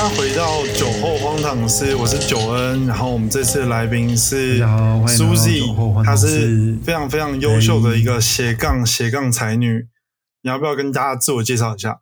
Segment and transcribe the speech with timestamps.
[0.00, 9.88] 家回到酒后荒唐诗，我是九恩，然后我们这次的来宾是 Suzy，她是非常非常优秀的一个斜杠斜杠才女，
[10.40, 12.00] 你要不要跟大家自我介绍一下？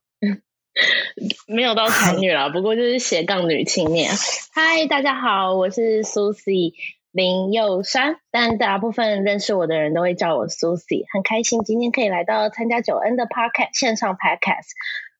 [1.48, 4.12] 没有到才女啦， 不过就是斜杠女青年。
[4.52, 6.74] 嗨，大家好，我是 Suzy
[7.10, 14.68] 林佑山，但大部分认识我的人都会叫我 Suzy，很开心今天可以来到参加九恩的 Podcast 线上 Podcast。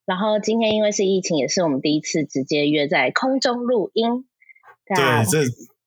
[0.08, 4.24] 然后今天因为是疫情，也是我们第一次直接约在空中录音。
[4.86, 4.96] 对，
[5.30, 5.40] 这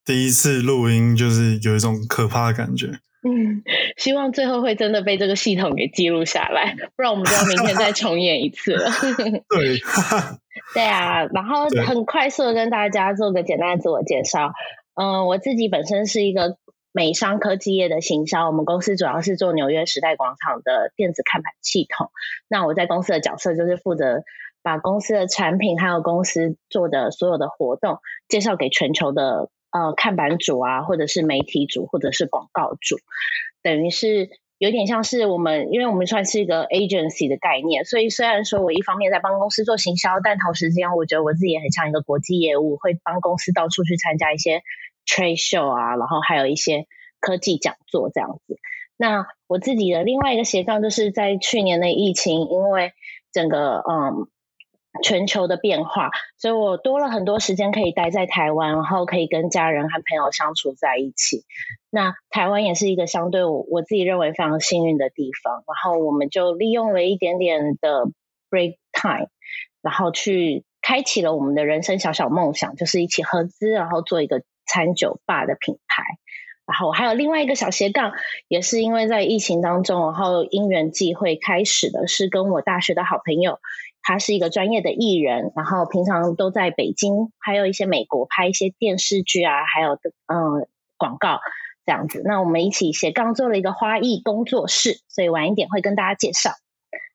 [0.06, 2.86] 第一次录音就是有一种可怕的感觉。
[3.28, 3.64] 嗯，
[3.98, 8.92] 希望最后会真的被这个系统给记录下来，不然我们就要明天再重演一次了。
[9.50, 9.80] 对，
[10.76, 11.26] 对啊。
[11.34, 14.54] 然后很快速的跟大家做个简单的自我介绍。
[14.94, 16.58] 嗯，我自己本身是一个。
[16.94, 22.12] 美商科技业的行销，我们公司主要是做纽约时代广场的电子看板系统。
[22.50, 24.24] 那我在公司的角色就是负责
[24.62, 32.98] 把公司的产品还有公司做的所有的活动介绍给全球的呃看板主啊，或者是媒体主，或者是广告主。
[33.64, 44.62] 等于是有点像是我们，因为我们算是一个 agency 的概念，所以虽然说我一方面在帮公司做行销，但同时间我觉得我自己也很像一个国际业务，会帮公司到处去参加一些。
[45.06, 46.86] Trade show 啊，然后还有一些
[47.20, 48.58] 科技讲座这样子。
[48.98, 52.94] 那我自己的另外一个斜杠，就是在去年的疫情，因为
[53.32, 54.28] 整个嗯
[55.02, 61.46] 全球的变化，所以我多了很多时间可以待在台湾，然后可以跟家人和朋友相处在一起。
[61.90, 65.56] 那台湾也是一个相对我我自己认为非常幸运的地方。
[65.56, 68.06] 然后我们就利用了一点点的
[68.52, 69.30] break time，
[69.82, 74.44] 然后去开启了我们的人生小小梦想，就是一起合资，然后做一个。
[74.66, 76.04] 餐酒吧的品牌，
[76.66, 78.14] 然后还有另外一个小斜杠，
[78.48, 83.60] 也是因为在疫情当中，然后因缘际会开始的，是跟我大学的好朋友，
[84.02, 89.96] 他是一个专业的艺人，然后平常都在北京，还有一些美国拍一些电视剧啊，还有
[90.28, 90.68] 嗯
[90.98, 91.40] 广告
[91.86, 92.22] 这样子。
[92.24, 96.52] 那我们一起斜杠做了一个花艺工作室，所以晚一点会跟大家介绍。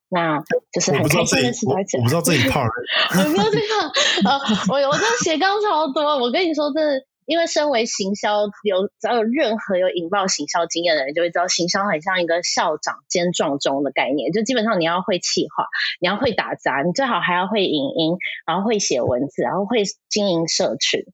[0.08, 0.42] 那
[0.72, 2.00] 就是很开心的事情。
[2.00, 2.68] 我不知道这一 part，
[3.18, 6.80] 我不知道这个呃，我我这斜杠超多，我跟你说这。
[7.26, 14.30] 因为身为行销，有只要有任何有引爆行销经验的人，就会知道行销很像一个校长兼壮中的概念。
[14.30, 15.66] 就基本上你要会企划，
[16.00, 18.16] 你要会打杂，你最好还要会影音，
[18.46, 21.04] 然后会写文字，然后会经营社群。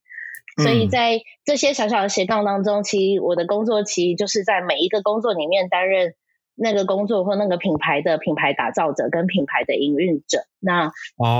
[0.61, 6.13] 所以在这些小小的斜杠当中，其实我的工作其实就是在每一个工作里面担任
[6.53, 10.45] 那个工作或那个品牌的品牌打造者跟品牌的营运者。
[10.59, 10.91] 那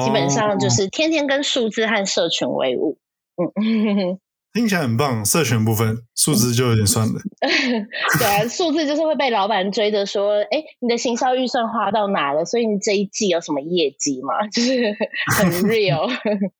[0.03, 2.97] 基本上就是天天跟数字和社群为伍。
[3.37, 4.19] 嗯。
[4.53, 7.13] 听起来很棒，社群部分数字就有点算了。
[7.41, 12.45] 对啊，数字就是会被老板追着说：“哎，你的行销预算花到哪了？
[12.45, 14.95] 所以你这一季有什么业绩吗？” 就是
[15.35, 16.07] 很 real。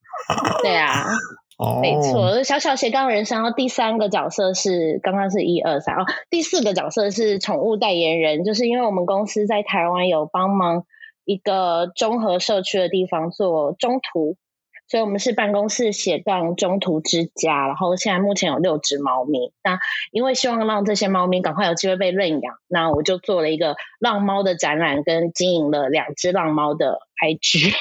[0.64, 1.06] 对啊，
[1.82, 3.44] 没错，小小斜杠人生。
[3.44, 10.86] 然后第三个角色是刚刚是一二三哦，第四个角色是宠物代言人，就是因为我们公司在台湾有帮忙
[11.26, 14.36] 一个综合社区的地方做中途。
[14.88, 19.52] 所以我们是办公室斜杠中途之家，然后现在目前有六只猫咪。
[19.64, 19.80] 那
[20.12, 27.74] 因为希望让这些猫咪赶快有机会被认养，那我就做了一个浪猫的展览，跟经营了两只浪猫的 IG。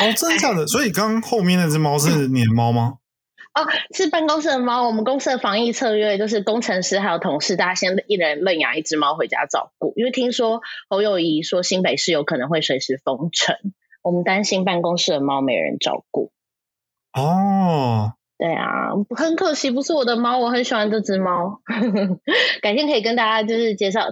[0.00, 0.66] 哦，真的假的？
[0.66, 2.94] 所以刚后面那只猫是你的猫吗？
[3.54, 4.86] 哦，是办公室的猫。
[4.86, 13.56] 我们公司的防疫策略就是工程师还有同事，大家先一人认养一只猫回家照顾，因为听说侯友谊说新北市有可能会随时封城。
[14.06, 16.30] 我们担心办公室的猫没人照顾。
[17.12, 21.60] 哦，对啊，很可惜不是我的猫，我很喜欢这只猫。
[22.62, 24.02] 改天可以跟大家就是介绍，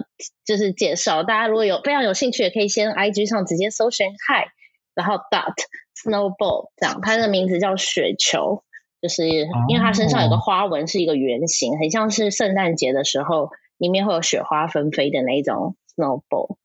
[0.43, 1.23] 就是介绍。
[1.23, 4.49] 大家如果有非常有兴趣，也可以先 I G 上直接搜寻 Hi，
[4.95, 5.55] 然后 Dot
[6.03, 8.63] Snowball 这样，它的名字叫雪球，
[9.01, 16.57] 就是因为它身上有个花纹是一个圆形，很像是圣诞节的时候里面会有雪花纷飞的那种 Snowball。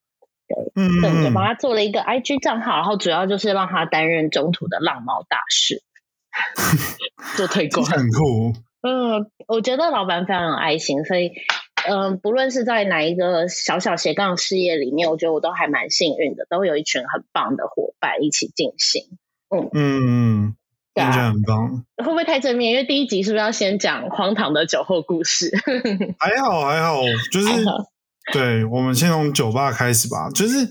[0.50, 5.82] 对，嗯，我就帮他做了一个 IG 账号，然后主要就是让他担任中途的浪猫大使，
[7.36, 8.52] 做推广，很酷。
[8.82, 11.30] 嗯，我觉得老板非常有爱心，所以，
[11.88, 19.04] 嗯，不论是在哪一个小小斜杠事业里面，我觉得我都还蛮幸运的，都有一群很棒的伙伴一起进行。
[19.54, 20.54] 嗯嗯，
[20.94, 21.84] 感觉很棒。
[21.98, 22.72] 会不会太正面？
[22.72, 25.50] 因为第一集是不是要先讲荒唐的酒后故事？
[26.18, 27.48] 还好还好，就是。
[28.32, 30.30] 对，我们先从酒吧开始吧。
[30.30, 30.68] 就是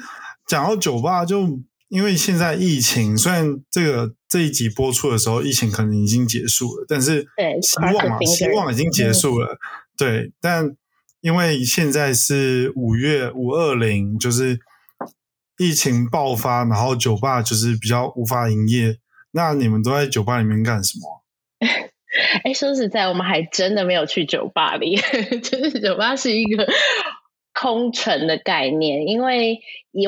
[0.48, 7.26] 讲到酒吧，就因为现在疫情，虽然这个这一集播出的时候，疫情可能已经结束了，但是
[7.62, 9.58] 希望嘛，希望已经结束了。
[9.98, 10.76] 对，但
[11.22, 14.60] 因为现在是五月五二零，就是
[15.58, 18.98] 疫情爆发，然后酒吧就是比较无法营业，
[19.32, 21.24] 那你们都在酒吧里面干什么？
[22.44, 24.96] 哎，说实在，我们还真的没有去酒吧里，
[25.44, 26.66] 就是酒吧是一个
[27.60, 29.60] 空城的概念，因为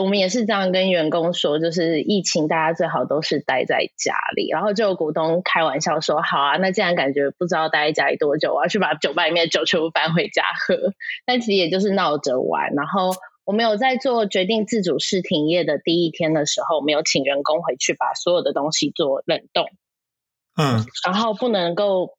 [0.01, 4.47] 我们也是这样跟员工说，就是疫情大家最好都是待在家里。
[4.49, 10.93] 然后就有股东开玩笑说：“好啊，那既然感觉不知道待在家里多久，我要去把酒吧里面的酒全部搬回家喝。”
[11.27, 12.73] 但其实也就是闹着玩。
[12.73, 13.13] 然后
[13.43, 19.65] 我们有在做决定自主式停业的第一天的时候，没有请员工回去把所有的东西做冷冻。
[20.55, 22.13] 嗯，然后不能够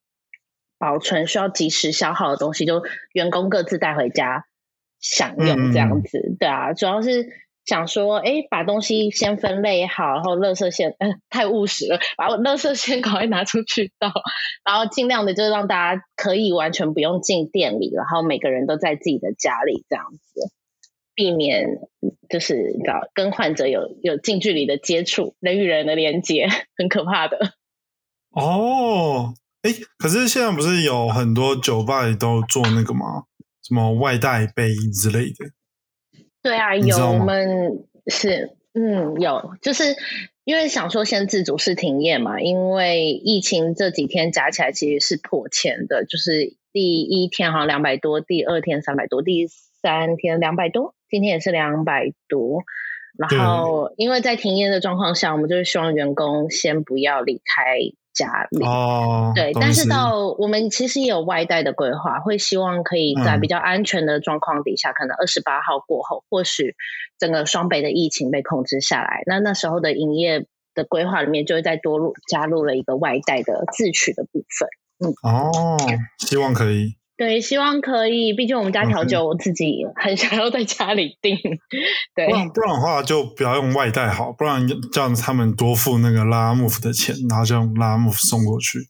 [0.79, 2.83] 保存需要及时消耗的东西，就
[3.13, 4.45] 员工各自带回家
[5.03, 7.29] 享用这样子，对啊，主要是
[7.67, 14.11] 想说，哎，把东西先分类好，然后垃圾先，嗯， 太务实了，把我垃圾先赶快拿出去倒，
[14.65, 20.51] 然后尽量的就是让大家可以完全不用进店里，然后每个人都在自己的家里这样子，
[21.15, 21.67] 避免
[22.29, 27.39] 就是搞跟患者有有近距离的接触，人与人的连接很可怕的。
[28.31, 33.25] 哦，哎，可是现在不是有很多酒吧里都做那个吗？
[33.63, 35.51] 什么外带杯之类的？
[36.43, 39.95] 对啊，有我们是嗯有，就是
[40.45, 52.65] 因为想说先自主式停业嘛，因为疫情这几天加起来其实是破千的，就是第一天好像两百多，第二天三百多，第三天两百多，今天也是两百多。
[53.17, 57.79] 然后因为在停业的状况下，我们就是希望员工先不要离开。
[58.15, 66.75] 家里哦，对，但是到我们其实也有外带的规划，会希望可以在比较安全的状况底下，可能二十八号过后，或许
[67.19, 74.69] 整个双北的疫情被控制下来，那那时候的营业的规划里面就会再多入加入了一个外带的自取的部分。
[74.99, 75.77] 嗯，哦，
[76.19, 76.97] 希望可以。
[77.23, 78.33] 对，希望可以。
[78.33, 81.39] 毕竟我们家调酒，我自己很想要在家里订。
[82.17, 88.89] 对，不然不然的话，就不要用外带好，不然叫他们多付那个拉木夫的钱，然后就用拉木夫送过去。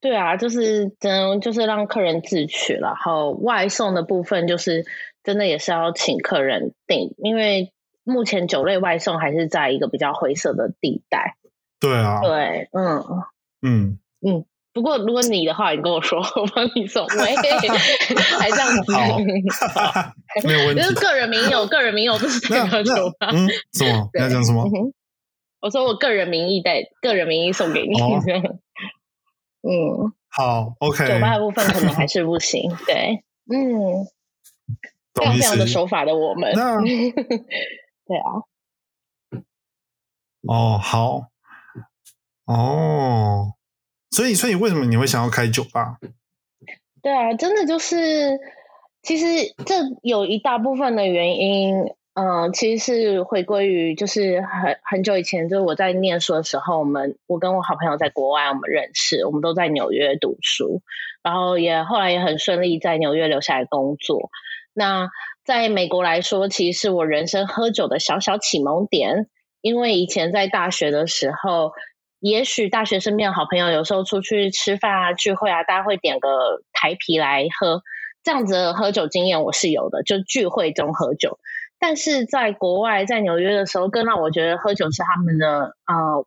[0.00, 4.84] 对啊，就是真就是让客人自取，然后外送的部分就是
[5.22, 7.72] 真的也是要请客人订，因为
[8.02, 11.36] 目前酒类外送还是在一个比较灰色的地带。
[11.78, 13.04] 对啊，对，嗯
[13.62, 14.44] 嗯嗯。
[14.76, 17.42] 不过，如果你的话，你跟我说， 我帮你送，喂，还
[18.50, 18.92] 这样子，
[20.46, 20.82] 没有问题。
[20.82, 23.30] 就是个人名义，我个人名义，我不是代表酒吧。
[23.32, 24.10] 嗯，什么？
[24.12, 24.64] 你要讲什么？
[25.60, 27.98] 我说我个人名义带个人名义送给你。
[29.66, 31.08] 嗯，好，OK。
[31.08, 32.70] 酒吧的部分可能还是不行。
[32.86, 34.04] 对， 嗯，
[35.14, 36.52] 非常非常的守法的我们。
[36.54, 38.44] 对啊。
[40.46, 41.30] 哦，好。
[42.44, 43.54] 哦。
[44.16, 45.98] 所以，所以为什么你会想要开酒吧？
[47.02, 48.40] 对啊，真的就是，
[49.02, 51.84] 其实这有一大部分的原因，
[52.14, 60.80] 嗯，其实是回归于就是很很久以前，就是我在念书的时候，我们我跟我好朋友在国外，我们认识，我们都在纽约读书，
[61.22, 64.30] 然后也后来也很顺利在纽约留下来工作。
[64.72, 65.10] 那
[65.44, 69.26] 在美国来说，其实是我人生喝酒的小小启蒙点，
[69.60, 71.72] 因为以前在大学的时候。
[72.26, 76.28] 也许大学身边的好朋友有时候出去吃饭啊、聚会啊，大家会点个
[76.72, 77.82] 台啤来喝，
[78.24, 81.38] 这样子的喝酒经验我是有的，就聚会中喝酒。
[81.78, 86.26] 但是在国外，在纽约的时候，更让我觉得喝酒是他们的呃，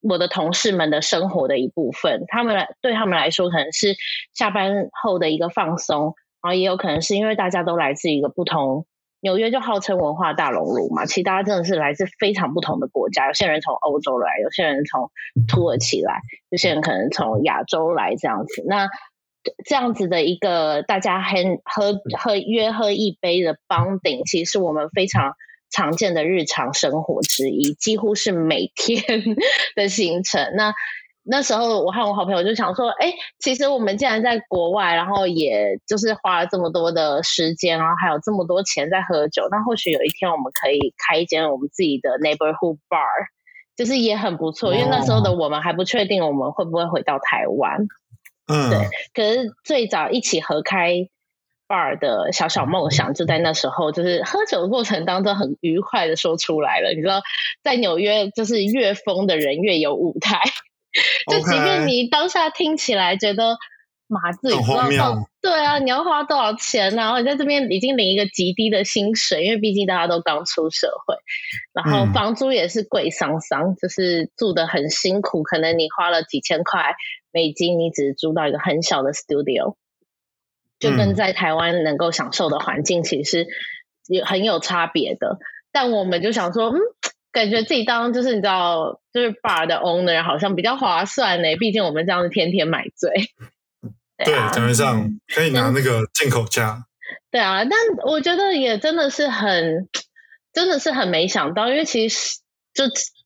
[0.00, 2.24] 我的同事们的生活的一部分。
[2.26, 3.94] 他们来对他们来说，可能是
[4.34, 8.86] 下班后的一个放松，然后也有可能是因为大家都来自一个不同。
[9.22, 15.10] 纽约就号称文化大熔炉嘛，其实大家真的是来自非常不同的国家，有些人从欧洲来，有些人从
[15.46, 18.64] 土耳其来，有些人可能从亚洲来这样子。
[18.66, 18.88] 那
[19.64, 25.34] 这样子的一个大家很喝喝约喝一杯的帮顶，其实是我们非常
[25.70, 29.02] 常见的日常生活之一，几乎是每天
[29.76, 30.52] 的行程。
[30.56, 30.74] 那
[31.24, 43.06] 那时候，我和我好朋友就想说，哎，其实我们既然在国外，然后也就是花了这么多的时间，然后还有这么多钱在喝酒，那或许有一天我们可以开一间我们自己的 neighborhood bar，
[43.76, 44.74] 就是也很不错。
[44.74, 47.86] 因为那时候的我们还不确定我们会不会回到台湾，
[48.48, 48.88] 嗯，对。
[49.14, 51.06] 可是最早一起合开
[51.68, 56.90] bar 的小小梦想，就在那时候，就是喝酒的过程当中很愉快的说出来了。
[56.96, 57.22] 你知道，
[57.62, 60.40] 在纽约，就是越疯的人越有舞台。
[61.30, 63.56] 就即便你当下听起来觉得
[64.06, 67.02] 麻醉，不知道对啊，你要花多少钱呢？
[67.02, 71.16] 然后你在这边已经领一个极低的薪水，因为毕竟大家都刚出社会，
[71.72, 75.42] 然后房租也是贵桑桑，就是住的很辛苦。
[75.42, 76.94] 可能你花了几千块
[77.32, 79.76] 美金，你只是租到一个很小的 studio，
[80.78, 83.48] 就跟在台湾能够享受的环境其实是
[84.08, 85.38] 有很有差别的。
[85.72, 86.78] 但我们就想说，嗯。
[87.32, 91.56] 感觉自己当就是你知道，就是 bar 的 owner 好像比较划算呢。
[91.56, 93.10] 毕竟我们这样子天天买醉。
[94.18, 96.84] 对，感觉上可以拿那个进口价。
[97.30, 97.72] 对啊，但
[98.04, 99.88] 我觉得也真的是很，
[100.52, 102.40] 真的是很没想到，因为其实
[102.74, 102.84] 就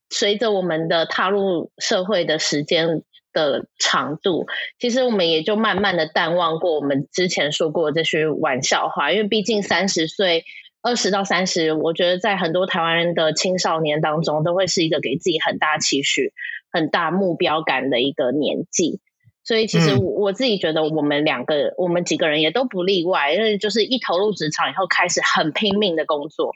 [0.09, 4.47] 随着我们的踏入社会的时间的长度，
[4.79, 10.45] 其实我们也就慢慢的淡忘过我们之前说过这些玩笑话，因为毕竟三十岁。
[10.87, 16.33] 二十到三十，我觉得在很多台湾人的青少年当中，都会是一个给自己很大期许、
[16.71, 19.01] 很大目标感的一个年纪。
[19.43, 26.53] 所以，其实我自己觉得，我们两个、我们几个人也都不例外，因为就是一投入职场以后，开始很拼命的工作，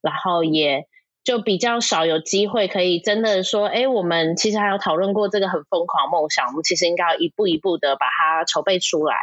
[0.00, 0.86] 然后也
[1.24, 9.16] 就比较少有机会可以真的说，哎，我们其实还有讨论过这个很疯狂梦想，我们其实应该要一步一步的把它筹备出来。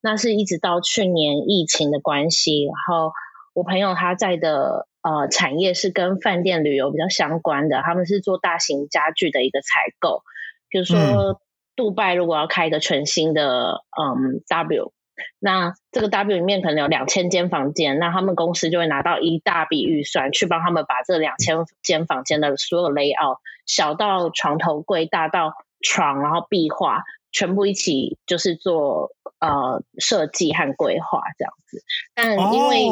[0.00, 3.12] 那是一直到去年疫情的关系，然后。
[3.56, 10.20] 我朋友他在的呃产业是跟饭店旅游比较相关的，他们是做大型家具的一个采购。
[10.68, 11.40] 比如说，
[11.74, 14.92] 杜拜如果要开一个全新的嗯 W，
[15.38, 31.82] 那这个 W 里面可能有两千间房间，那他们公司就会拿到一大笔预算去帮他们把这两千间房间的所有 layout，小到床头柜，大到床，然后壁画，全部一起就是做呃设计和规划这样子。
[32.14, 32.90] 但因为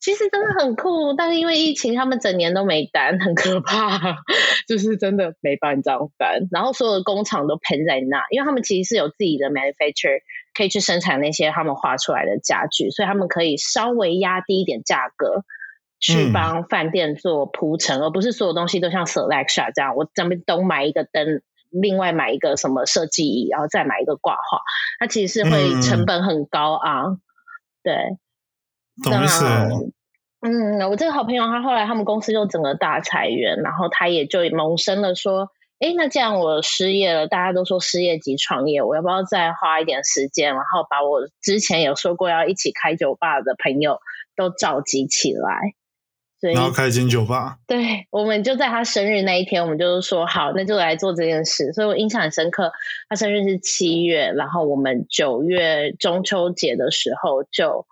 [0.00, 3.98] 其实真的很酷，但是因为疫情，他们整年都没单，很可怕，
[4.68, 6.46] 就是真的没办张单。
[6.52, 10.20] 然后所有的工厂都喷在那，因为他们其实是有自己的 manufacturer
[10.54, 15.42] 可以去生产那些他们画出来的家具，所以他们可以稍微压低一点价格，
[15.98, 24.60] 去帮饭店做铺陈，而不是所有东西都像 Selection 这样，我咱们都买一个灯，另外买一个什么设计椅，然后再买一个挂画，
[25.00, 27.20] 它其实是会成本很高昂，
[27.82, 28.16] 对。
[29.02, 29.44] 懂意思。
[30.40, 35.50] 嗯，我这个好朋友，他后来他们公司就整个大裁员，然后他也就萌生了说，
[35.80, 43.98] 哎，那这样我失业了，大家都说失业即创业，我要不要再花一点时间，然后把我之前有说过要一起开酒吧的朋友
[44.36, 45.58] 都召集起来，
[46.52, 47.56] 然后开间酒吧。
[47.66, 51.72] 对，我们就在他生日那一天，我们就说好，那就来做这件事。
[51.72, 52.70] 所以我印象很深刻，
[53.08, 57.86] 他生日是七月，然后我们九月中秋节的时候就。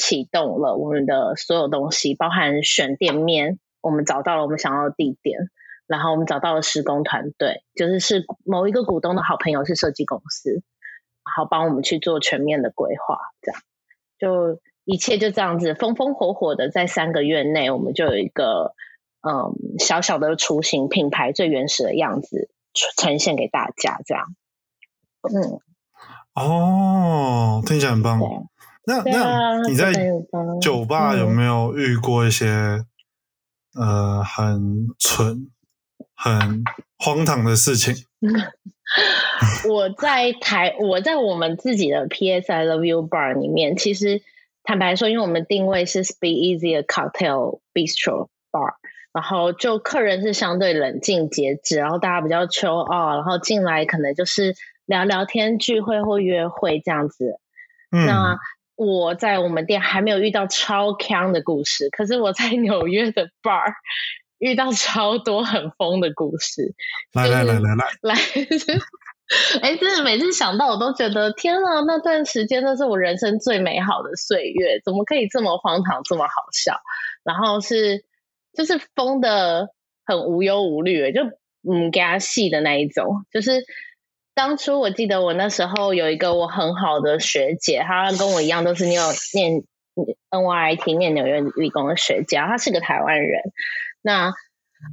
[0.00, 5.50] 启动了我们的所有东西，包含选店面，我们找到了我们想要的地点，
[5.86, 10.62] 然后我们找到了施工团队，就是是某一个股东的好朋友是设计公司，
[11.24, 13.60] 然后帮我们去做全面的规划，这样。
[14.18, 18.74] 就一切就这样子风风火火的，在三个月内，我们就有一个
[19.20, 22.48] 嗯小小的雏形品牌最原始的样子
[22.96, 24.24] 呈现给大家，这样，
[25.22, 25.60] 嗯，
[26.34, 28.18] 哦，听起来很棒。
[28.84, 29.92] 那那你在
[30.60, 32.84] 酒吧有没有遇过一些
[33.78, 35.48] 呃很蠢、
[36.14, 36.64] 很
[36.98, 37.94] 荒唐的事情？
[39.68, 44.22] 我在台，我在我们自己的 PS I Love You Bar 里面，其实
[44.64, 48.74] 坦白说，因为我们定位是 Speak Easy 的 Cocktail Bistro Bar，
[49.12, 54.56] 然后就客人是相对冷静节制，然后大家比较 chill 哦，然后进来可能就是
[54.86, 57.38] 聊聊天、聚会或约会这样子。
[57.90, 58.38] 那
[58.82, 63.74] 我在我们店还没有遇到超强的故事，可是我在 纽约的 bar
[64.38, 66.74] 遇到超多很疯的故事。
[67.12, 68.14] 来来来来来来，
[69.60, 76.80] 哎，真的每次想到我都觉得天啊，那段时间那是我人生最美好的岁月，怎么可以这么荒唐，这么好笑？
[77.22, 78.02] 然后是
[78.54, 79.68] 就是疯的
[80.06, 81.20] 很无忧无虑，就
[81.70, 83.62] 嗯给他戏的那一种，就是。
[84.40, 88.98] 当初我记得我那时候有一个我很好的学姐，她跟我一样都是念
[89.34, 89.62] 念
[90.30, 93.42] N Y I T 念纽约理工的学姐，她是个台湾人。
[94.00, 94.32] 那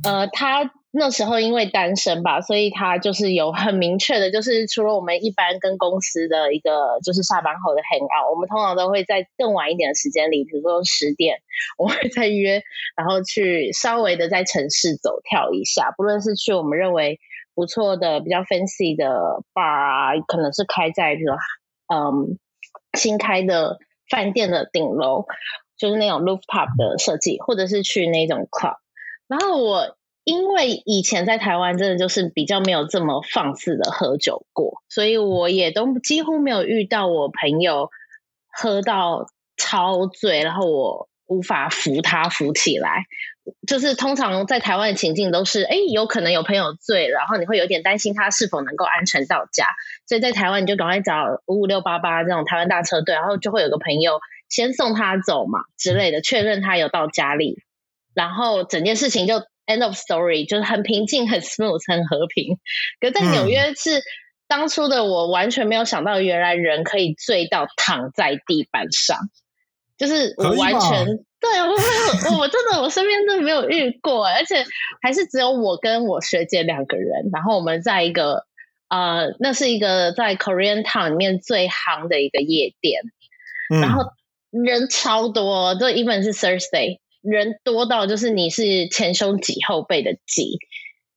[0.03, 11.37] 呃，她那时候因为单身吧，所以她就是有很明确的，就是除了我们一般跟公司的一个就是下班后的 hang out，我们通常都会在更晚一点的时间里，比如说十点，
[11.77, 12.61] 我会再约，
[12.97, 17.17] 然后去稍微的在城市走跳一下，不论是去我们认为。
[17.57, 21.33] 不错的，比较 fancy 的 bar 啊，可能是开在比如
[21.91, 22.37] 嗯
[22.95, 23.79] 新开的
[24.11, 25.25] 饭店的顶楼，
[25.75, 28.75] 就是那种 rooftop 的设计，或者是去那种 club。
[29.27, 37.89] 然后我因为以前在台湾真的就是比较没有这么放肆的喝酒过，所以我也都几乎没有遇到我朋友
[38.51, 39.25] 喝到
[39.57, 43.05] 超醉，然后我无法扶他扶起来。
[43.67, 49.67] 就是通常在台湾的情境都是，哎，有可能有朋友醉，然后你会有点担心他是否能够安全到家，
[50.07, 57.63] 所以在台湾你就赶快找五五六八八这种台湾大车队，然后就会有个朋友先送他走嘛之类的，确认他有到家里，
[58.13, 59.35] 然后整件事情就
[59.65, 62.57] end of story，就是很平静、很 smooth、很和平。
[62.99, 64.01] 可在纽约是
[64.47, 69.17] 当初的我完全没有想到，原来人可以醉到躺在地板上，
[69.97, 71.69] 就是我完全对我
[72.31, 74.65] 我，我真的我身边真的没有遇过，而且
[75.01, 78.45] 还是只有我跟我学姐两个人，然后我们在一个
[78.89, 83.01] 呃，那是一个在 Korean Town 里面最夯的一个夜店，
[83.69, 84.03] 然后
[84.49, 86.99] 人超多，这 even 是 Thursday。
[87.21, 90.59] 人多到就是你是前胸挤后背的挤，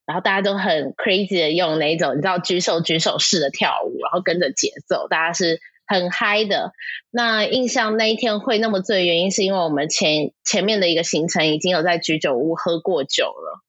[0.07, 6.71] 然后大家都很 crazy 的用那种你知道举手举手式的跳舞，然后跟着节奏，大家是很嗨的。
[7.11, 13.61] 那印象那一天会那么醉，原因是因为我们前前面的一个行程已经有在居酒屋喝过酒了，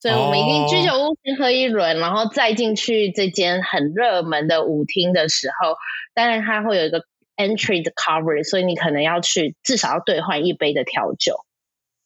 [0.00, 5.76] 所以我们已经居酒屋先喝一轮，然后再进去这间很热门的舞厅的时候，
[6.14, 7.04] 当然它会有一个
[7.36, 11.46] entry 的 cover，所以你可能要去至少要兑换一杯的调酒。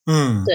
[0.05, 0.55] 嗯，对，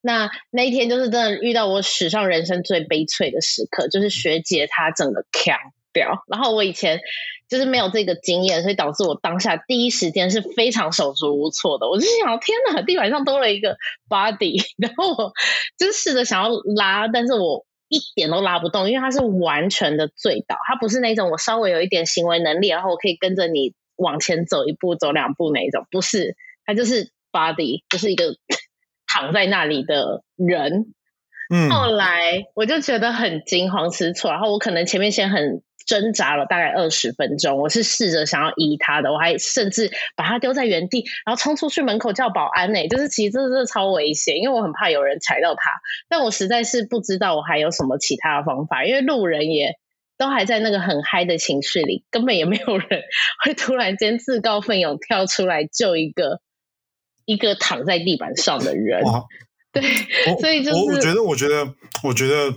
[0.00, 5.58] 那那一天就是真的遇到我史上人生最悲催的时刻，就是学姐她整个强
[5.92, 7.00] 掉，然后我以前
[7.48, 11.88] 就是没有这个经验，所以导致我当下第一时间是非常手足无措的。
[11.88, 13.76] 我就想，天哪，地板上多了一个
[14.08, 15.32] body， 然后我
[15.78, 28.36] 就试着想要拉，但是我一点都拉不动，因为他是完全的醉倒，他不是那种我稍微有一点行为能力，然后我可以跟着你往前走一步、走两步那一种，不是，他就是 body，就是一个。
[29.12, 30.94] 躺在那里的人，
[31.50, 45.72] 嗯，后来我就觉得很惊慌失措，然后我可能前面先很挣扎了大概二十分钟，我是试着想要移他的，我还甚至把他丢在原地，然后冲出去门口叫保安呢，就是其实这是超危险，因为我很怕有人踩到他，
[46.08, 49.74] 但我实在是不知道我还有什么其他的方法，因为路人也
[50.16, 53.02] 都还在那个很嗨的情绪里，根本也没有人
[53.44, 56.40] 会突然间自告奋勇跳出来救一个。
[57.26, 59.04] 一个躺在地板上的人，
[59.72, 59.82] 对，
[60.40, 62.52] 所以就是我我觉得，我觉得，我觉得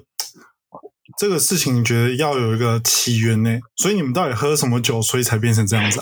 [1.20, 3.60] 这个事情，觉得要有一个起源呢。
[3.76, 6.02] 所以你们到底喝什么酒，所以才变成这样子？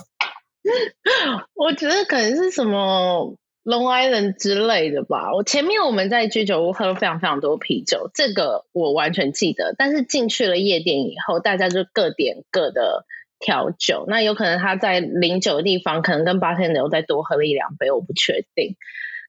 [1.54, 5.34] 我觉得可能是什么 Long Island 之类的吧。
[5.34, 9.76] 我前面我们在居酒屋喝了非常非常多啤酒，这个我完全记得。
[9.78, 13.06] 但是进去了夜店以后，大家就各点各的。
[13.44, 18.76] 调酒，那有可能他在零酒的地方，可能跟八天牛再多喝了一两杯，我不确定。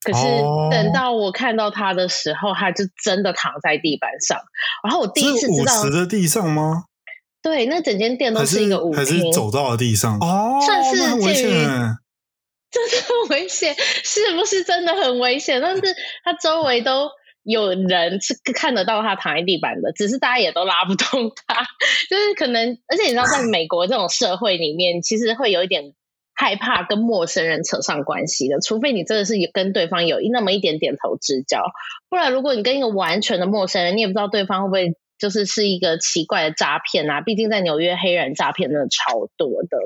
[0.05, 0.23] 可是
[0.71, 4.39] 等到我看到他的时候，他就真的躺在地板上。
[4.85, 6.85] 然后我第一次知道，的地上吗？
[7.43, 11.45] 对，那整间店都是一个舞厅，走到了地上哦，算是很危险，
[12.71, 15.61] 真的很危险，是不是真的很危险？
[15.61, 15.83] 但是
[16.25, 17.09] 他周围都。
[17.45, 21.57] 有人是看得到他躺在地板的，只是大家也都拉不动他，
[22.09, 25.93] 就是可能，而且你知道，在美国这种社会里面，其实会有一点
[26.35, 31.63] 害怕跟陌生人扯上关系的，除非你真的是跟对方有那么一点点头之交，
[32.09, 39.79] 不然如果你跟一个完全的陌生人，你也不知道对方会不会就是是一个奇怪的诈骗啊，毕竟在纽约黑人诈骗真的超多的。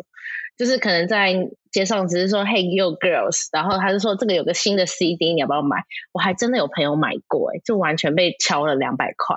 [0.57, 5.85] 就是可能在街上只是说 Hey you girls，然后他就说这个有个新的 CD，你要不要买？
[6.13, 9.37] 我还真的有朋友买过，哎，就完全被敲了两百块，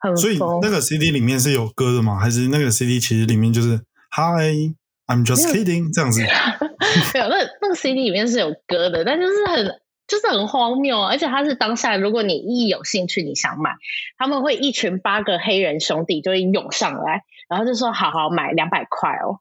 [0.00, 2.18] 很所以那个 CD 里面是有歌的吗？
[2.18, 3.76] 还是那个 CD 其实里面就是
[4.10, 4.74] Hi
[5.06, 6.22] I'm just kidding 这样子？
[7.14, 9.66] 没有，那那个 CD 里面是有歌的，但就是很
[10.06, 13.72] 就是很荒谬，啊而且他是当下，如果你一有兴趣你想买，
[14.18, 19.40] 他们会一群八个黑人兄弟就会涌上来，然后就说好好买两百块哦。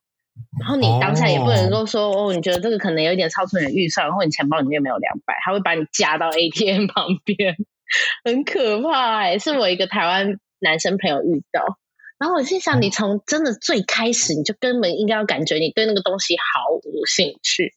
[0.60, 7.56] 然后你当下也不能够说哦，你觉得这个可能有点超出你的预算，然后你钱包里面没有两百，他会把你夹到 ATM 旁边，
[8.26, 9.38] 很可怕哎！
[9.38, 11.78] 是我一个台湾男生朋友遇到，
[12.19, 17.73] 然后我心想，你从真的最开始你就根本应该要感觉你对那个东西毫无兴趣，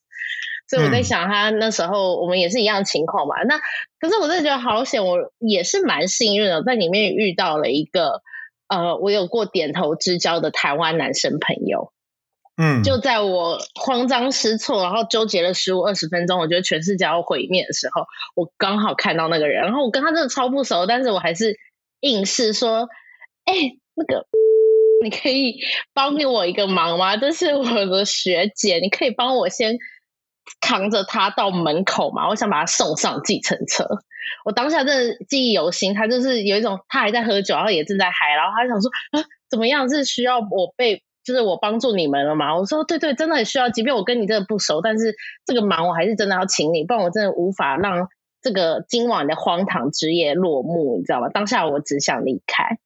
[0.68, 3.42] 所以我在想他那时候我们也是一样情况嘛。
[3.42, 3.58] 那
[3.98, 8.22] 可是我真的觉得好险，我也是蛮幸运的，在里面遇到了一个
[8.68, 11.92] 呃，我有过点头之交的台湾男生朋友。
[12.58, 21.58] 嗯，就在我慌张失措，然后纠结了十五二十分钟，我觉得全世界要毁灭的时候，我刚好看到那个人，然后我跟他真的超不熟，但是我还是
[22.00, 22.88] 硬是说
[23.44, 24.26] ：“哎，那个，
[25.02, 25.56] 你可以
[25.92, 27.16] 帮我一个忙吗？
[27.16, 29.76] 这是我的学姐，你可以帮我先
[30.60, 32.28] 扛着她到门口吗？
[32.28, 33.84] 我想把她送上计程车。”
[34.44, 39.88] 我当下真的记忆犹新，他就是有一种他还在喝酒，然后也正在嗨，然后他想说：“啊，怎么样？
[39.88, 42.56] 是需要我被？”就是我帮助你们了嘛？
[42.56, 43.68] 我说对对，真的很需要。
[43.68, 45.12] 即便我跟你真的不熟，但是
[45.44, 48.06] 这个忙我还是真的要请你，不然我真的无法让
[48.40, 51.28] 这个今晚的荒唐之夜落幕，你知道吗？
[51.28, 52.78] 当下我只想离开，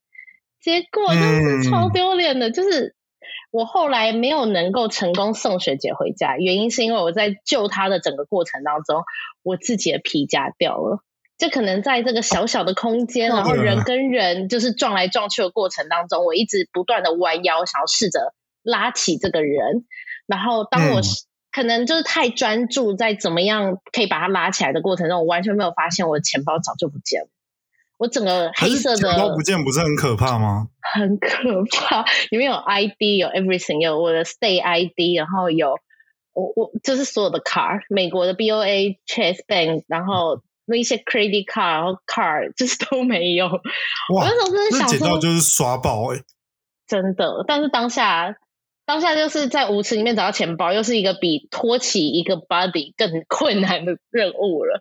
[0.60, 2.50] 结果真是超丢脸的。
[2.50, 2.94] 就是
[3.50, 9.02] 我后来没有能够成功送学姐回家，原因是因为我在救她的整个过程当中，
[9.42, 11.02] 我自己的皮夹掉了。
[11.38, 19.86] 就可能在这个小小的空间，然后人跟人就是撞来撞去的过程当中，我一直不断的弯腰，想要试着拉起这个人。
[20.26, 21.00] 然后当我
[21.50, 27.28] 可能就是太专注在怎么样可以把他拉起来的过程中，我完全没有发现我的钱包早就不见了。
[28.00, 30.66] 我整个黑色的钱包不见，不是很可怕吗？
[30.94, 31.28] 很可
[31.70, 35.78] 怕，里面有 ID，有 everything，有我的 stay ID，然后有
[36.32, 40.42] 我我就是所有的卡，美国的 BOA、Chase Bank，然后。
[40.66, 43.46] 那一些 credit card，然后 card 就是都没有。
[43.46, 46.20] 我那时候真的想说，捡到就是刷爆哎，
[46.86, 47.44] 真的。
[47.48, 48.36] 但是当下，
[48.86, 54.78] 当下就是在舞池里面找到钱包，又是一个比托起一个 body 更困难的任务了。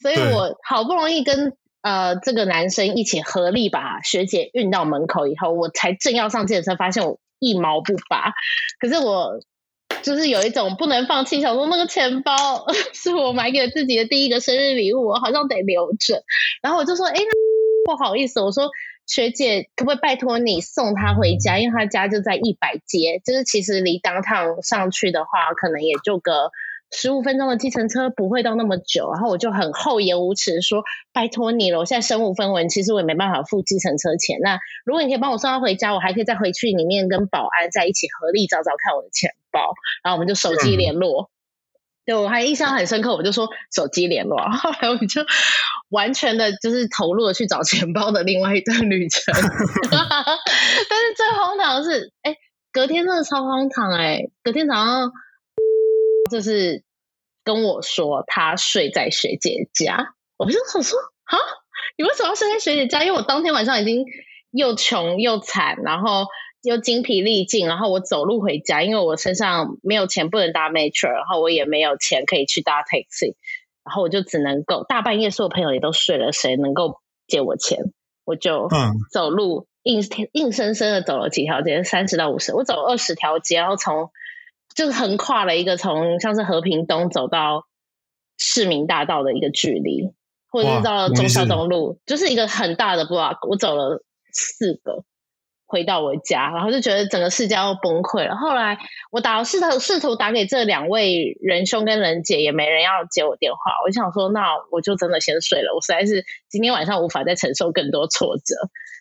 [0.00, 8.32] 所以我好不容易跟呃这个男生一起合力把学姐运到门口以后，我才正要上健身车，发现我一毛不拔。
[8.80, 9.40] 可是我。
[10.02, 12.32] 就是有一种不能放弃，想说那个钱包
[12.92, 16.24] 是我买给自己的第一个生日礼物，我好像得留着。
[16.60, 17.20] 然后我就说：“哎，
[17.84, 18.68] 不好意思，我说
[19.06, 21.58] 学姐，可不可以拜托你送他回家？
[21.60, 26.50] 因为他家就在一百街，就是其实离当趟上去的话，可能也就个。”
[26.94, 34.38] 十五分钟的计程车不会到那么久，然后我就很厚颜无耻说：“拜托你了，我现在身无分文，其实我也没办法付计程车钱。
[34.42, 39.72] 那如果你可以帮我送他回家，我还可以再回去里面跟保安在一起合力找找看我的钱包。
[40.04, 41.30] 然后我们就手机联络。
[42.04, 44.38] 对我还印象很深刻，我就说手机联络。
[44.38, 45.22] 后来我们就
[45.88, 49.32] 完全的就是投入了去找钱包的另外一段旅程。
[49.32, 52.36] 但是最荒唐的是，哎，
[52.70, 55.10] 隔天真的超荒唐哎，隔天早上。
[56.30, 56.84] 就是
[57.44, 61.36] 跟我说他睡在学姐家，我就想说啊，
[61.96, 63.04] 你为什么要睡在学姐家？
[63.04, 64.04] 因为我当天晚上已经
[64.50, 66.26] 又穷又惨，然后
[66.62, 73.34] 又精疲力尽，然后我走路回家，因为我身上没有钱不能搭 metro，然后我也没有钱可以去搭 taxi，
[73.84, 77.78] 然后我就只能够大半夜所有朋友也都睡了，谁能够借我钱？
[78.24, 78.68] 我就
[79.10, 80.00] 走路硬
[80.32, 84.10] 硬生生的走了几条街，三十到五十，我走二十条街，然后从。
[84.74, 87.66] 就是横跨了一个从像是和平东走到
[88.38, 90.12] 市民大道的一个距离，
[90.50, 93.46] 或者是到中孝东路，就是一个很大的 block。
[93.48, 95.04] 我走了四个，
[95.66, 98.36] 回到我家，然后就觉得整个世界要崩溃了。
[98.36, 98.78] 后来
[99.10, 103.58] 我打试图试图打给这两位仁兄跟仁姐，也没人要接我电话。
[103.84, 105.74] 我就想说，那我就真的先睡了。
[105.74, 108.54] 我实在是今天晚上无法再承受更多挫折。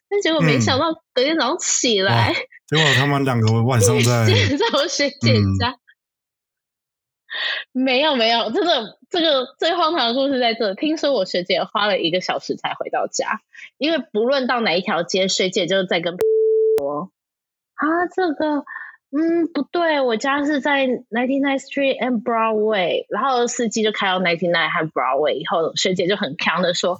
[0.09, 2.35] 但结果没想到，隔天早上起来，
[2.71, 4.25] 结果他们两个晚上在
[4.57, 5.75] 在我学姐家，
[7.73, 10.73] 没有没有，真的这个最荒唐的故事在这。
[10.75, 13.41] 听说我学姐花了一个小时才回到家，
[13.77, 16.15] 因为不论到哪一条街，学姐就在跟
[16.79, 17.11] 说
[17.73, 18.63] 啊，这个
[19.11, 26.97] 嗯不对，我家是在 Ninety Nine Street and Broadway，然后司机就开到 Ninety Nine 和 Broadway 以后，学姐就很强的说。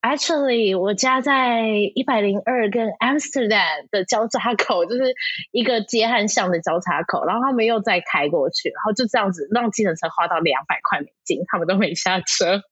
[0.00, 5.12] Actually，我家在一百零二跟 Amsterdam 的交叉口，就是
[5.50, 7.24] 一个街和巷的交叉口。
[7.26, 12.62] 然后他们又再开过去，然后就这样子让计程车花到两百块美金，他们都没下车。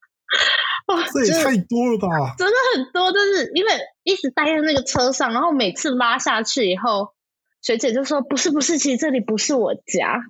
[0.86, 2.34] 哇，这也太多了吧！
[2.38, 3.70] 真的很多，就是因为
[4.04, 7.12] 一直待在那个车上，然后每次拉下去以后，
[7.60, 10.22] 学姐就说：“不是，不是，其实这里不是我家。”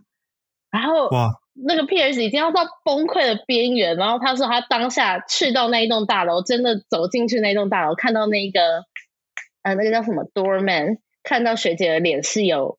[0.72, 1.34] 然后哇。
[1.64, 2.22] 那个 P.S.
[2.22, 8.84] 已经要到崩溃的边缘，然后他说他当下去到那一栋大楼，真的走进去那栋大楼，看到那个
[9.62, 12.78] 呃那个叫什么 Doorman，看到学姐的脸是有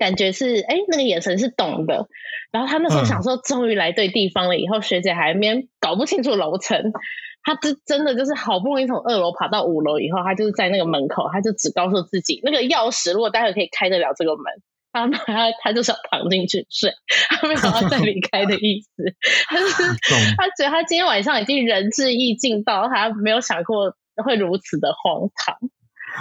[0.00, 2.08] 感觉是哎那个眼神是懂的，
[2.50, 6.92] 然后他那时候想说终于来对地方了，以后学姐还没搞不清楚楼层，
[7.44, 14.44] 他真真的就是好不容易从二楼爬到五楼以后，他就是在那个门口，他就只告诉自己那个钥匙如果待会可以开得了这个门。
[14.92, 16.92] 他他他就想躺进去睡，
[17.30, 18.88] 他没有要再离开的意思。
[19.48, 19.82] 他是
[20.36, 25.56] 他觉得他今天晚上已经仁至义尽到，他没有想过会如此的荒唐。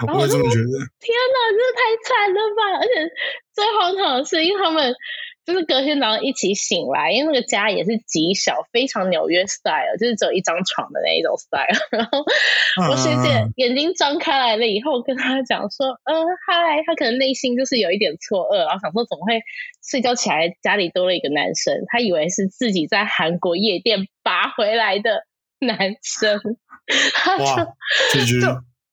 [0.08, 0.54] 然后我就觉得，
[1.00, 2.80] 天哪，这太惨了吧！
[2.80, 3.12] 而且
[3.54, 4.96] 最荒唐的是，因为他们。
[5.46, 11.66] 就是隔天早上一起醒来，因为那个家也是极小，非常纽约 style，就是只有一张床的那一种 style。
[11.92, 12.24] 然后
[12.92, 19.42] 我学姐眼睛张开来了以后，跟他讲说：“嗯，嗨。”他可能内心就是有一点错愕，然后想说怎么会
[19.84, 21.74] 睡觉起来家里多了一个男生？
[21.88, 25.26] 他以为是自己在韩国夜店拔回来的
[25.60, 26.40] 男生，
[27.14, 28.48] 他就就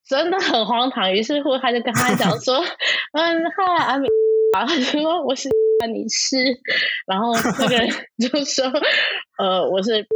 [0.09, 1.13] 真的很荒唐。
[1.13, 2.65] 于是乎，他就跟他讲说
[3.13, 4.09] ：“嗯，嗨，阿米。”
[4.55, 5.51] 然后说我是
[5.87, 6.37] 你是，
[7.07, 7.88] 然后那个人
[8.19, 8.64] 就说
[9.38, 10.07] 呃我是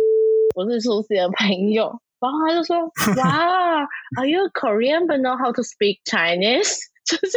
[0.54, 2.76] 我是苏西的朋友，然后他就说
[3.16, 3.78] 哇
[4.18, 6.78] ，Are you Korean but know how to speak Chinese？
[7.04, 7.36] 就是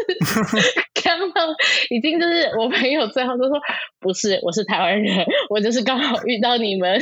[1.04, 1.48] 刚刚
[1.90, 3.60] 已经就是我朋友最后就说
[4.00, 7.00] 不是，我是台湾人，我就是刚好遇到你们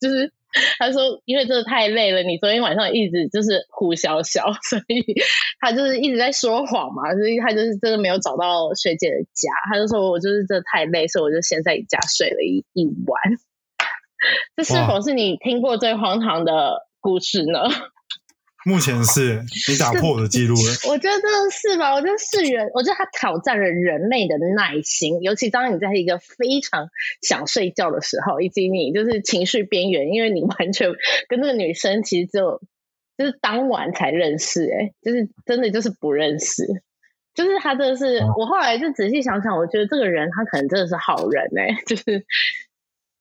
[0.00, 0.32] 就是
[0.78, 5.04] 他说，因为真的太累了，你昨天晚上一直就是呼小小， 所以
[5.60, 9.50] 他就是一直在说谎嘛，所以他就是真的没有找到学姐的家。
[9.70, 13.20] 他就说我就是真的太累，所以我就先在你家睡了一一晚。
[14.56, 17.60] 这是否是你听过最荒唐的故事呢？
[18.64, 21.18] 目前 是你打破我的记录了， 我觉得
[21.50, 21.94] 是吧？
[21.94, 26.88] 我觉得是人，我觉得他挑战了人类的耐心，尤其当你在一个非常
[27.22, 30.90] 想睡觉的时候，以及你就是情绪边缘，因为你完全
[31.28, 32.60] 跟那个女生其实只有
[33.18, 36.64] 就是当晚才认识，哎，就是真的就是不认识，
[37.34, 42.24] 就是他真的是我后来就仔细想想，我觉得这个人他可能真的是好人哎，就是。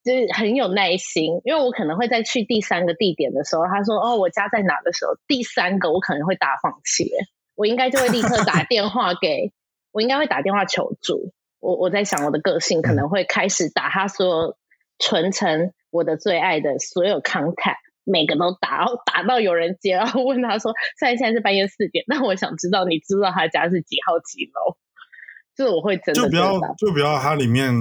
[0.04, 7.10] 就是很有耐心，因为我可能会在去第三个地点的时候，他说：“哦，我家在哪？”的时候，第三个我可能会大放弃，
[7.56, 9.54] 我应该就会立刻打 电话给，
[9.92, 11.32] 我应该会打电话求助。
[11.60, 14.58] 我我在想，我的个性可能会开始打他所有
[15.00, 24.76] 存成我的最爱的所有 contact，每个都打，然 后打到有人接，然后问他说：“虽然现在是半夜四点，那我想知道你知道他家是几号几楼？”
[25.56, 27.72] 就是我会真的就不要就不要他里面。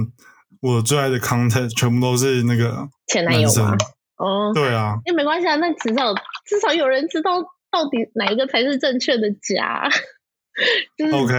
[0.63, 3.75] 我最爱的 content 全部都是那个前男友吗？
[4.15, 6.13] 哦，对啊，那没关系啊，那至少
[6.45, 9.89] 至少有人知道到底哪一个才是正确的家，
[10.97, 11.33] 就是 OK，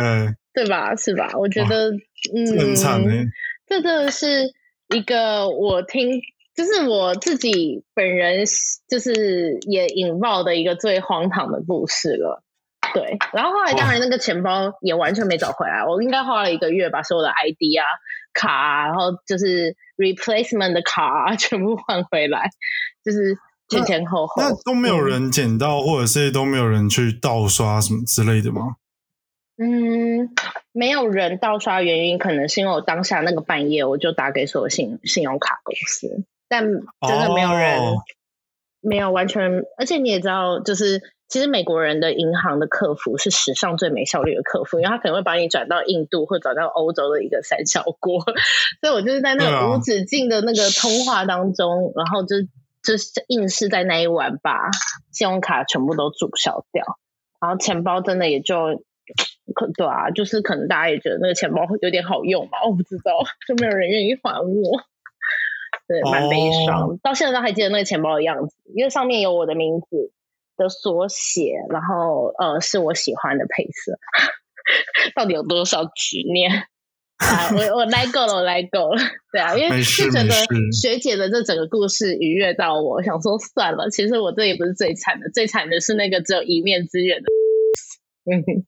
[0.52, 0.94] 对吧？
[0.94, 1.30] 是吧？
[1.38, 1.90] 我觉得，
[2.34, 3.24] 嗯，很惨哎，
[3.66, 4.52] 这真的是
[4.94, 6.20] 一个我听，
[6.54, 8.44] 就是我自己本人
[8.90, 12.42] 就是也引爆的一个最荒唐的故事了。
[12.92, 17.88] 对，然后后来当然那个钱包也完全没找回来，我应该花了一个月把所有的 ID 啊。
[18.34, 22.50] 卡，啊，然后就是 replacement 的卡啊，全部换回来，
[23.02, 23.34] 就是
[23.68, 24.42] 前前后后。
[24.42, 28.76] 那都没有人捡到，或者是都没有人去盗刷什么之类的吗？
[29.56, 30.28] 嗯，
[30.72, 37.80] 没有人盗刷，原因可能是因为我当下那个半夜，我就打给所有信信用卡公司，但真的没有人，
[38.80, 41.00] 没有完全，而且你也知道，就是。
[41.34, 48.20] 其实美国人的银行的客服是史上最没效率的客服，因为他可能会把你转到印度或转到欧洲的一个三小国，
[48.80, 52.36] 所以我就是在那个无止境的那个通话当中，然后就
[52.84, 54.70] 就是硬是在那一晚把
[55.10, 56.84] 信用卡全部都注销掉，
[57.40, 58.84] 然后钱包真的也就
[59.56, 63.10] 可对啊，就是可能大家也觉得那个钱包有点好用嘛，我不知道，
[63.48, 64.80] 就没有人愿意还我，
[65.88, 70.12] 对，蛮悲伤，到现在都还记得那个钱包的样子，因为上面有我的名字。
[70.56, 73.98] 的缩写，然后呃，是我喜欢的配色，
[75.14, 76.68] 到底有多少执念？
[77.16, 80.34] 啊，我我来够了，我来够了，对啊，因为就觉得
[80.72, 87.28] 学姐的这整个故事愉悦到我，想说算了，其实我这也不是最惨的，最惨的是那个只有一面之缘的，
[88.30, 88.66] 嗯，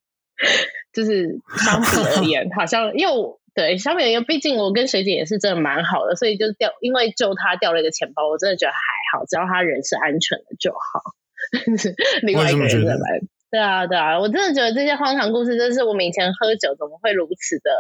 [0.92, 8.79] 就是相比而言，好像又对相比而言，毕竟我跟学姐也是真的蛮好的，所以就掉，因为就她掉了一个钱包，我真的觉得还
[9.18, 11.03] 好，只要她人是安全的就好。
[12.22, 17.70] 另外一个人在来，对啊，对啊，我真的觉得这些荒唐故事，真是我们以前喝酒怎么会如此的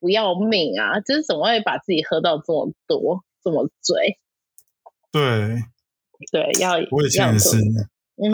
[0.00, 1.00] 不要命啊？
[1.00, 4.18] 就是怎么会把自己喝到这么多，这么醉？
[5.12, 5.62] 对，
[6.30, 7.58] 对，要我以前也是，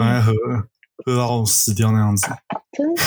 [0.01, 0.33] 爱喝
[1.05, 2.27] 喝到死掉那样子。
[2.71, 3.03] 真的，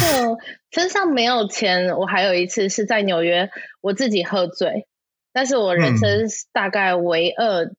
[0.70, 1.96] 身上没有钱。
[1.96, 4.86] 我还有一次是在纽约，我自己喝醉，
[5.32, 7.72] 但是我人生大概唯二。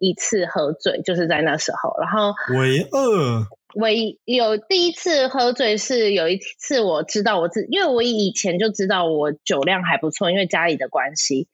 [0.00, 11.46] 一次喝醉就是在那时候，然后唯二唯有第一次喝醉是有一次我知道我自，因为我以前就知道我酒量还不错，因为家里的关系，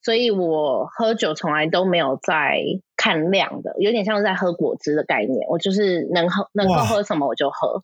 [0.00, 2.62] 所以我喝酒从来都没有在
[2.96, 7.82] 看量的，有点像是在喝果汁的概念，我就是能喝能够喝什么我就喝。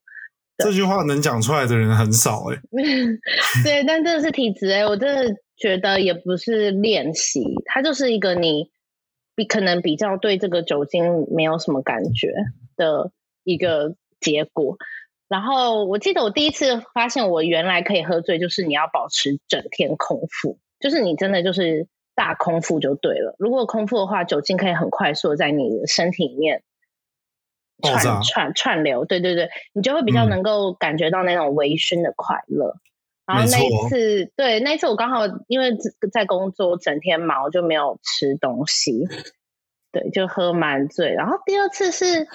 [0.58, 2.56] 这句话能讲出来的人很少哎。
[3.64, 8.70] 对，但这是体质哎，我真的觉得也不是练习，它就是一个你。
[9.34, 12.34] 比可能比较对这个酒精没有什么感觉
[12.76, 13.10] 的
[13.42, 14.76] 一个结果。
[15.26, 23.34] 然后我记得我第一次发现我原来可以喝醉，就是你要保持整天空腹，就是你真的就是大空腹就对了。
[23.38, 26.62] 如果空腹的话，酒精可以很快速在你的身体里面
[27.82, 32.76] 串串串流，对对对，你就会比较能够感觉到那种微醺的快乐。
[33.26, 35.70] 然后那一次，对那一次我刚好因为
[36.12, 39.08] 在工作，整天忙，就没有吃东西，
[39.92, 41.12] 对，就喝满醉。
[41.14, 42.26] 然后第二次是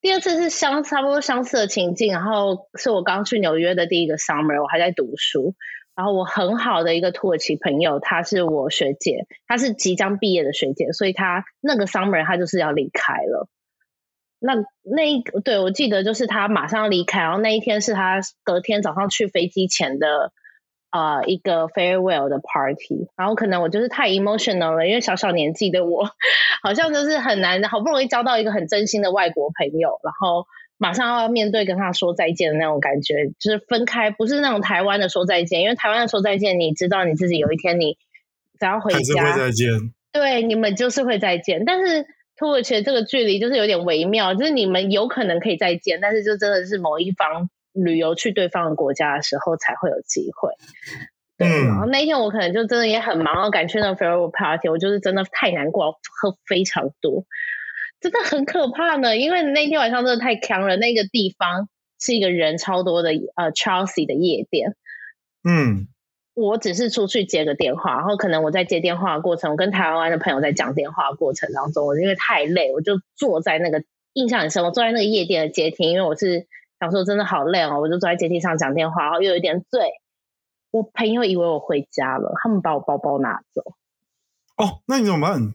[0.00, 5.54] 第二次是相差不多相似的情境，然后是我刚去纽约的第一个 summer，我还在读书。
[5.96, 13.48] 然后我很好的一个土耳其朋友，她是我学姐，她是即将毕业的学姐，所以她那个 summer 她就是要离开了。
[14.38, 20.32] 那那一对我记得就是他马上要离开，然后那一天是他隔天早上去飞机前的
[20.90, 26.10] 呃一个 farewell 的 party，然后可能我就是太 emotional 了，因为小小年纪的我，
[26.62, 37.96] 好像就是很难，好不容易交到一个很真心的外国朋友，然后马上要面对跟他说再见的那种感觉，就是分开，不是那种台湾的说再见，因为台湾的说再见，你知道你自己有一天你
[38.58, 47.48] 只要回家再见，对，你们就是会再见，但是土耳其这个距离就是有点微妙，就是你们有可能可以再见，但是就真的是某一方。
[47.76, 50.52] 旅游去对方的国家的时候才会有机会，
[51.36, 51.48] 对。
[51.64, 57.24] 然后那一天我可能就真的也很忙，我赶去那 farewell party，我就是真的太难过，喝非常多，
[58.00, 59.16] 真的很可怕呢。
[59.16, 61.68] 因为那天晚上真的太强了，那个地方
[61.98, 64.76] 是一个人超多的呃 Chelsea 的夜店。
[65.42, 65.88] 嗯，
[66.34, 76.46] 我只是出去接个电话，然后可能我在接电话的过程，我跟台湾的朋友在讲电话过程当中，我因为太累，我就坐在那个印象很深，我坐在那个夜店的阶梯，因为我是。
[76.80, 79.92] 想说真的好累哦，我就坐在阶梯上讲电话，然后又有点醉。
[80.70, 83.62] 我朋友以为我回家了，他们把我包包拿走。
[84.56, 85.54] 哦，那你怎么办？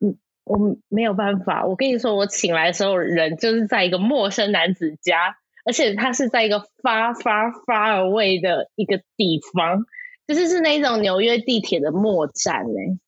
[0.00, 1.66] 嗯，我没有办法。
[1.66, 9.84] 我跟你说，我醒来的时候，人就是在一个陌生男子家，而且它是在一个发发发而位的一个地方，
[10.26, 12.98] 就是是那种纽约地铁的末站呢，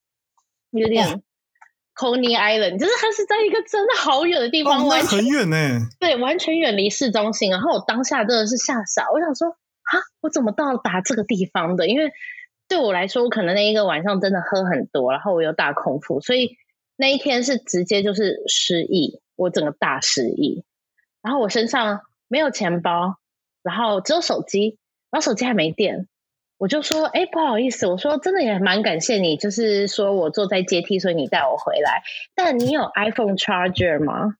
[0.71, 1.23] 有点。
[1.99, 5.57] Coney Island，就是它是在一个真的好远的地方，完很远呢。
[5.99, 7.51] 对，完全远离市中心。
[7.51, 11.89] 然后我当下真的是吓傻，我想说啊，我怎么到达这个地方的？
[11.89, 12.13] 因为
[12.69, 16.59] 对我来说，我可能那一个晚上真的喝很多，然后我又大空腹，所以
[16.97, 20.67] 那一天是直接就是失忆，我整个大失忆。
[21.23, 23.17] 然后我身上没有钱包，
[23.63, 24.79] 然后只有手机，
[25.11, 26.09] 然后手机还没电。
[26.59, 32.03] 我就说，哎，不好意思，我说真的也蛮感谢你，就是说我坐在阶梯，所以你带我回来。
[32.35, 34.37] 但你有 iPhone charger 吗？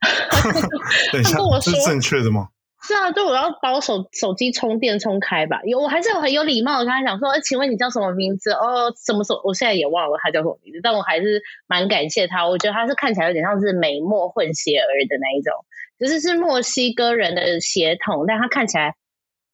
[1.12, 2.50] 等一下，是正确的吗？
[2.86, 5.60] 是啊，就我要把我手手机充电充开吧。
[5.64, 8.52] 有，我还是很有礼貌的跟他讲说，哎，请问你叫什么名字？
[8.52, 9.40] 哦，什么时候？
[9.44, 12.48] 我现在也忘了他叫什么名字，但我还是蛮感谢他。
[12.48, 15.52] 我觉得他是看起来有点像是美墨混血儿的那一种，
[15.98, 18.94] 就是是墨西哥人的血统，但他看起来，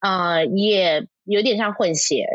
[0.00, 1.06] 呃，也。
[1.24, 2.34] 有点像混血儿，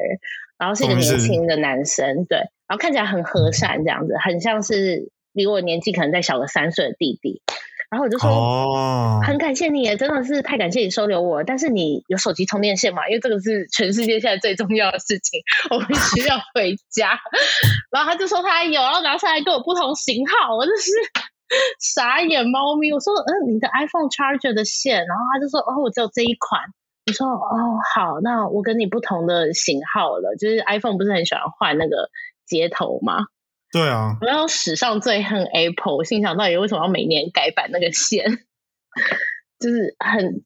[0.57, 7.41] 然后是一个年轻的男生，对，然后看起来很和善，这样子，很像是比我年纪可能再小个三岁的弟弟。
[7.89, 11.43] 然后我就说，哦，很感谢你，真的是太感谢你收留我。
[11.43, 13.07] 但是你有手机充电线吗？
[13.07, 15.39] 因为这个是全世界现在最重要的事情，
[15.71, 17.17] 我必须要回家。
[17.89, 20.91] 然后他就说他有，然后拿出来跟我不同型号，我就是
[21.79, 22.91] 傻眼猫咪。
[22.91, 26.61] 我说，嗯，你的 iPhone charger 的线，然后他就说，哦，我只有这一款。
[27.07, 32.09] 我说哦好，那我跟你不同的型号了，就是 iPhone 不是很喜欢换那个
[32.45, 33.27] 接头吗？
[33.71, 38.25] 对啊，我要史上最恨 Apple，我心想到底为什么要每年改版那个线，
[39.59, 40.43] 就是很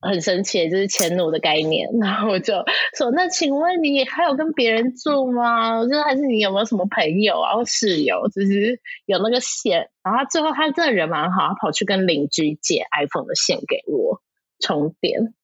[0.00, 1.88] 很神奇，就是迁怒的概念。
[2.00, 2.54] 然后我就
[2.96, 5.78] 说，那请问你还有跟别人住吗？
[5.78, 9.90] 我说还是你有没有什么朋友啊或室友，就是有那个线？
[10.02, 14.22] 然后最后他这人蛮好，他跑去跟邻居借 iPhone 的线给我
[14.58, 15.34] 充电。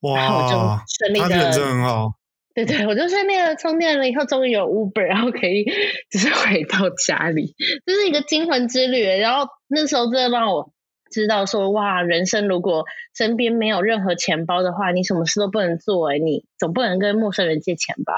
[0.00, 0.56] 哇，我就
[0.98, 2.12] 顺利的，真的很好。
[2.54, 5.64] 对对，我就是那个充电了以后，终于有 Uber，然后可以
[6.10, 7.54] 就是回到家里，
[7.86, 9.04] 这是一个惊魂之旅。
[9.04, 10.72] 然后那时候真的让我
[11.10, 12.84] 知道说，哇，人生如果
[13.16, 16.10] 身边没有任何钱包的话，你什么事都不能做。
[16.12, 18.14] 哎，你总不能跟陌生人借钱吧？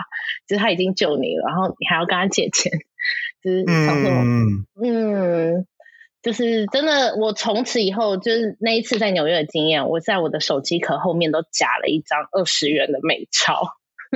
[0.47, 2.73] 就是他已经救你了，然后你还要跟他借钱，
[3.43, 5.67] 就是嗯嗯。
[6.23, 13.61] 就是真的，我从此以后就是那一次在纽约的经验，我在我的手机壳后面都夹了一张二十元的美钞，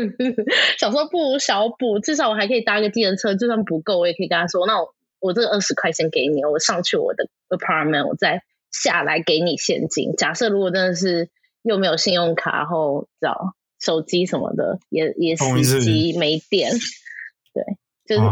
[0.79, 10.15] 想说不如小补，至少我还可以搭个计程车，就算不够，我也可以跟他说，那我我这个二十块钱给你，我上去我的 apartment，我再下来给你现金。
[10.17, 11.31] 假设如果真的是
[11.63, 16.73] 又没有信用卡，然后找手机什么的也也死机没电，
[17.55, 17.65] 对，
[18.07, 18.29] 就是。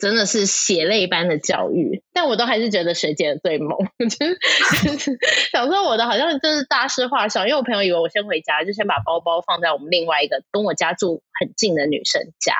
[0.00, 3.76] 真的是血泪般的教育，但我都还是觉得学姐最猛。
[4.00, 5.18] 就是
[5.52, 12.54] 想说我的好像就是大事化小，因为我朋友以为我先回家，就先把包包放在我们另外一个跟我家住很近的女生家。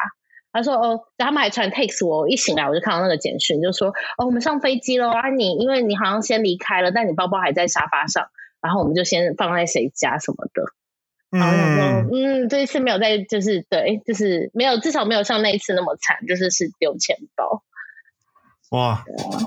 [0.53, 5.31] 他说：“哦，他们还传 text 我，我一醒来我就看到那个简讯，就说：哦，我们上飞机了啊！
[5.31, 8.27] 你因为你好像先离开了，但你包包还在沙发上，
[8.61, 10.65] 然后我们就先放在谁家什么的。”
[11.31, 17.63] 然后说，嗯，这一次没有在，就是对，就是没有，至少没有像那一次那么惨，就是是丢钱包。
[18.71, 19.05] 哇，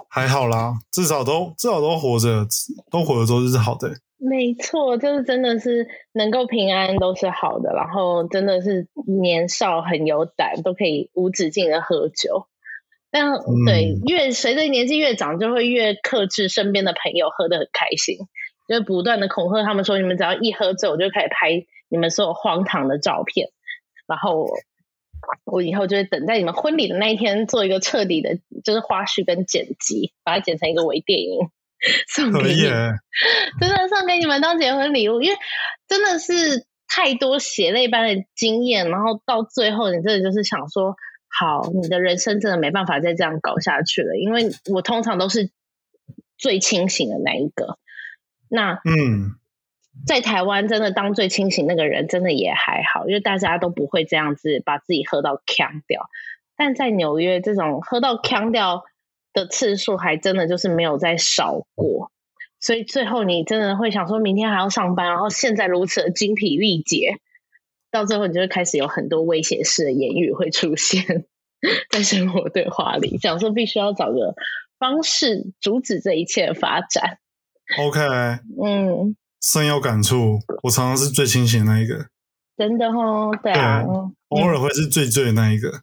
[0.09, 2.45] 还好啦，至少都至少都活着，
[2.91, 3.91] 都活着都是好的。
[4.17, 12.47] 没错，就是真的是能够平安都是好的，然后真的是年少很有胆，都可以无止境的喝酒。
[13.11, 13.33] 但
[13.65, 18.17] 对，越随着年纪越长，就会越克制身边的朋友喝的很开心，
[18.69, 21.65] 就不断的恐吓他们说，你们只要一喝醉，我就开始拍。
[21.93, 23.49] 你们所有荒唐的照片，
[24.07, 24.49] 然后
[25.43, 31.51] 我以后就会等在你们婚礼的那一天做一个彻底的，就是花絮跟剪辑，把它剪成一个微电影
[32.07, 32.63] 送给你，
[33.59, 35.37] 真的送给你们当结婚礼物，因为
[35.87, 40.95] 真的是太多血泪般的经验，然后到最后你真的就是想说，
[41.29, 45.51] 好，你的人生真的没办法再这样搞下去了，因为我通常都是
[46.39, 47.77] 最清醒的那一个，
[48.49, 49.35] 那嗯。
[50.05, 56.09] 在台湾，真的当最清醒那个人，真的也还好，因为大家都不会这样子把自己喝到呛掉。
[56.57, 58.83] 但在纽约，这种喝到呛掉
[59.33, 62.11] 的次数，还真的就是没有再少过。
[62.59, 67.17] 所以最后，你真的会想说，明天还要上班，然后现在如此的精疲力竭，
[67.91, 71.25] 到最后你就会开始有很多威胁式的言语会出现
[71.89, 74.35] 在生活对话里，想说必须要找个
[74.79, 77.19] 方式阻止这一切的发展。
[77.79, 77.99] OK，
[78.63, 79.15] 嗯。
[79.43, 82.07] 深有感触，我常常是最清醒的那一个，
[82.57, 83.83] 真的哦，对啊，
[84.29, 85.81] 偶尔会是最醉的那一个。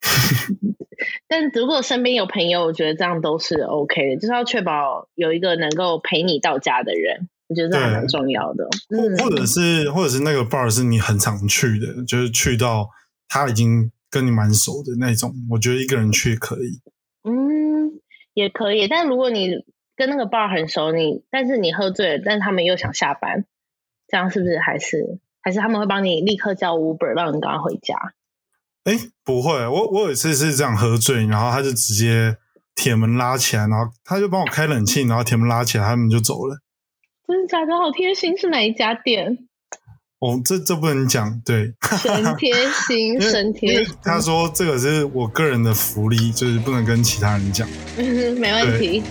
[1.28, 8.66] 但如果身边有朋友，我觉得这样都是 OK 的，就是要确保有一个能够陪你到家的人，我觉得这还蛮重要的。
[8.88, 12.88] 或或者是或者是那个 bar 是你很常去的，就是去到
[13.28, 16.80] 他已经跟你蛮熟的那种，我觉得一个人去可以。
[17.28, 18.00] 嗯，
[18.32, 19.50] 也可以，但如果你。
[19.96, 23.44] 跟那个 bar 很熟，你但是你喝醉了，但是他们又想下班，
[24.06, 27.94] 这样是不是还是还是他们会帮你立刻叫 Uber 让你赶快回家？
[28.84, 28.92] 哎，
[29.24, 32.36] 不会，我我有一次是这样喝醉，然后他就直接
[32.74, 36.58] 铁门拉起来，然后他就帮我开冷气，然后铁门拉起来，他们就走了。
[37.26, 37.76] 真的假的？
[37.76, 39.48] 好贴心，是哪一家店？
[40.20, 42.52] 哦，这这不能讲，对， 神贴
[42.86, 43.94] 心，神贴心。
[44.02, 47.68] 他说这个是我个人的福利，就是不能跟其他人讲。
[47.96, 49.02] 没问题。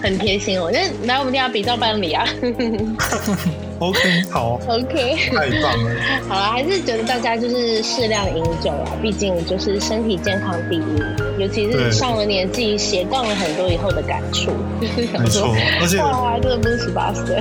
[0.00, 2.26] 很贴心哦，那来我们家比照办理啊。
[3.78, 4.60] OK，好。
[4.66, 5.90] OK，太棒了。
[6.28, 11.02] 好了，还是觉得大家就是适量饮酒啊，毕竟就是身体健康第一，
[11.40, 14.50] 尤其是上了年纪斜杠了很多以后的感触。
[14.80, 17.40] 没错，而且哇，真的不是十八岁。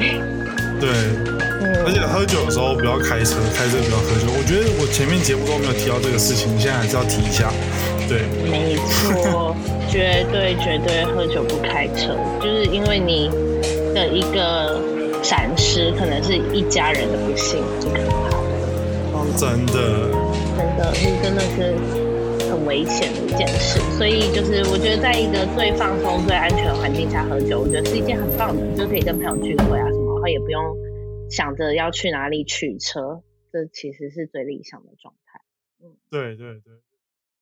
[0.81, 0.89] 对，
[1.85, 4.33] 而且喝酒的时候不要开车，开车不要喝酒。
[4.33, 7.53] 我觉得我前面节目都没有提到这个事情，现在还是要提一下。
[8.09, 9.55] 对，没错。
[9.91, 13.29] 绝对绝对喝酒不开车，就是因为你
[13.93, 14.81] 的一个
[15.21, 18.41] 闪失，可能是一家人的不幸，很可怕的。
[19.37, 20.09] 真的，
[20.57, 21.75] 真的，是真的是
[22.49, 23.79] 很危险的一件事。
[23.97, 29.85] 所以就是我觉得，在一个最放松、最安全的环境下喝酒，我觉得是一件很棒的，就可以跟朋友聚会啊
[30.21, 35.41] 后也不用想着要去哪里取车，这其实是最理想的状态。
[35.83, 36.73] 嗯，对对对。